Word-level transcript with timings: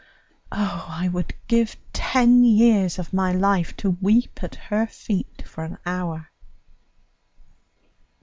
Oh, 0.51 0.87
I 0.89 1.09
would 1.09 1.35
give 1.47 1.77
ten 1.93 2.43
years 2.43 2.97
of 2.97 3.13
my 3.13 3.31
life 3.31 3.77
to 3.77 3.99
weep 4.01 4.39
at 4.43 4.55
her 4.55 4.87
feet 4.87 5.43
for 5.47 5.63
an 5.63 5.77
hour!" 5.85 6.31